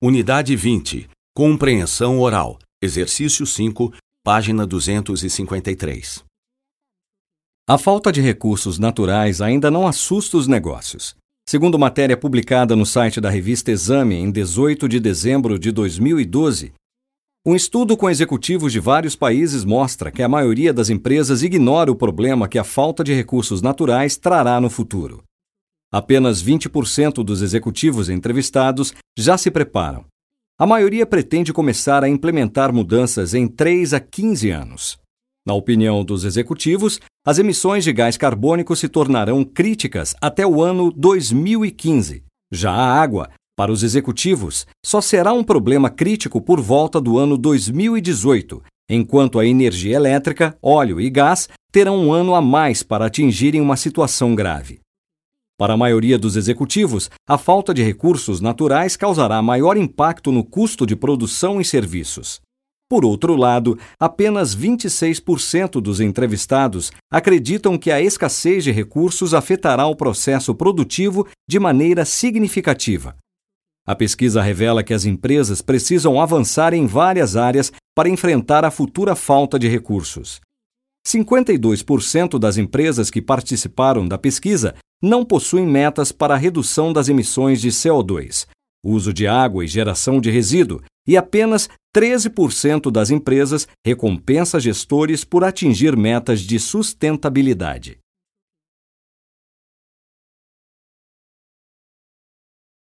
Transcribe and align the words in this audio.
Unidade 0.00 0.54
20. 0.54 1.08
Compreensão 1.34 2.20
oral. 2.20 2.56
Exercício 2.80 3.44
5, 3.44 3.92
página 4.24 4.64
253. 4.64 6.22
A 7.68 7.76
falta 7.76 8.12
de 8.12 8.20
recursos 8.20 8.78
naturais 8.78 9.40
ainda 9.40 9.72
não 9.72 9.88
assusta 9.88 10.36
os 10.36 10.46
negócios. 10.46 11.16
Segundo 11.48 11.76
matéria 11.76 12.16
publicada 12.16 12.76
no 12.76 12.86
site 12.86 13.20
da 13.20 13.28
revista 13.28 13.72
Exame 13.72 14.14
em 14.14 14.30
18 14.30 14.88
de 14.88 15.00
dezembro 15.00 15.58
de 15.58 15.72
2012, 15.72 16.72
um 17.44 17.56
estudo 17.56 17.96
com 17.96 18.08
executivos 18.08 18.72
de 18.72 18.78
vários 18.78 19.16
países 19.16 19.64
mostra 19.64 20.12
que 20.12 20.22
a 20.22 20.28
maioria 20.28 20.72
das 20.72 20.90
empresas 20.90 21.42
ignora 21.42 21.90
o 21.90 21.96
problema 21.96 22.46
que 22.46 22.60
a 22.60 22.62
falta 22.62 23.02
de 23.02 23.12
recursos 23.12 23.60
naturais 23.60 24.16
trará 24.16 24.60
no 24.60 24.70
futuro. 24.70 25.24
Apenas 25.90 26.44
20% 26.44 27.24
dos 27.24 27.40
executivos 27.40 28.10
entrevistados 28.10 28.92
já 29.18 29.36
se 29.36 29.50
preparam. 29.50 30.04
A 30.56 30.66
maioria 30.66 31.04
pretende 31.04 31.52
começar 31.52 32.04
a 32.04 32.08
implementar 32.08 32.72
mudanças 32.72 33.34
em 33.34 33.48
3 33.48 33.94
a 33.94 34.00
15 34.00 34.50
anos. 34.50 34.98
Na 35.44 35.54
opinião 35.54 36.04
dos 36.04 36.24
executivos, 36.24 37.00
as 37.26 37.38
emissões 37.38 37.82
de 37.82 37.92
gás 37.92 38.16
carbônico 38.16 38.76
se 38.76 38.88
tornarão 38.88 39.44
críticas 39.44 40.14
até 40.20 40.46
o 40.46 40.62
ano 40.62 40.92
2015. 40.92 42.22
Já 42.52 42.70
a 42.70 43.00
água, 43.00 43.28
para 43.56 43.72
os 43.72 43.82
executivos, 43.82 44.66
só 44.84 45.00
será 45.00 45.32
um 45.32 45.42
problema 45.42 45.90
crítico 45.90 46.40
por 46.40 46.60
volta 46.60 47.00
do 47.00 47.18
ano 47.18 47.36
2018, 47.36 48.62
enquanto 48.88 49.38
a 49.38 49.46
energia 49.46 49.96
elétrica, 49.96 50.56
óleo 50.62 51.00
e 51.00 51.10
gás 51.10 51.48
terão 51.72 51.98
um 51.98 52.12
ano 52.12 52.34
a 52.34 52.40
mais 52.40 52.82
para 52.82 53.06
atingirem 53.06 53.60
uma 53.60 53.76
situação 53.76 54.34
grave. 54.34 54.80
Para 55.58 55.74
a 55.74 55.76
maioria 55.76 56.16
dos 56.16 56.36
executivos, 56.36 57.10
a 57.28 57.36
falta 57.36 57.74
de 57.74 57.82
recursos 57.82 58.40
naturais 58.40 58.96
causará 58.96 59.42
maior 59.42 59.76
impacto 59.76 60.30
no 60.30 60.44
custo 60.44 60.86
de 60.86 60.94
produção 60.94 61.60
e 61.60 61.64
serviços. 61.64 62.40
Por 62.88 63.04
outro 63.04 63.34
lado, 63.34 63.76
apenas 63.98 64.54
26% 64.54 65.80
dos 65.80 65.98
entrevistados 65.98 66.92
acreditam 67.12 67.76
que 67.76 67.90
a 67.90 68.00
escassez 68.00 68.62
de 68.62 68.70
recursos 68.70 69.34
afetará 69.34 69.84
o 69.88 69.96
processo 69.96 70.54
produtivo 70.54 71.26
de 71.46 71.58
maneira 71.58 72.04
significativa. 72.04 73.16
A 73.84 73.96
pesquisa 73.96 74.40
revela 74.40 74.84
que 74.84 74.94
as 74.94 75.04
empresas 75.04 75.60
precisam 75.60 76.20
avançar 76.20 76.72
em 76.72 76.86
várias 76.86 77.34
áreas 77.34 77.72
para 77.96 78.08
enfrentar 78.08 78.64
a 78.64 78.70
futura 78.70 79.16
falta 79.16 79.58
de 79.58 79.66
recursos. 79.66 80.40
52% 81.04 82.38
das 82.38 82.58
empresas 82.58 83.10
que 83.10 83.20
participaram 83.20 84.06
da 84.06 84.16
pesquisa 84.16 84.74
não 85.02 85.24
possuem 85.24 85.66
metas 85.66 86.10
para 86.12 86.34
a 86.34 86.36
redução 86.36 86.92
das 86.92 87.08
emissões 87.08 87.60
de 87.60 87.68
CO2, 87.68 88.46
uso 88.84 89.12
de 89.12 89.26
água 89.26 89.64
e 89.64 89.68
geração 89.68 90.20
de 90.20 90.30
resíduo, 90.30 90.82
e 91.06 91.16
apenas 91.16 91.68
13% 91.96 92.90
das 92.90 93.10
empresas 93.10 93.66
recompensa 93.84 94.60
gestores 94.60 95.24
por 95.24 95.44
atingir 95.44 95.96
metas 95.96 96.40
de 96.40 96.58
sustentabilidade. 96.58 97.98